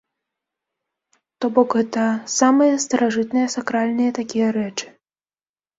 То 1.45 1.51
бок 1.57 1.69
гэта 1.81 2.07
самыя 2.39 2.81
старажытныя 2.85 3.47
сакральныя 3.59 4.11
такія 4.21 4.47
рэчы. 4.59 4.87